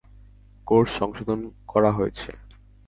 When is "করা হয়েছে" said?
1.67-2.29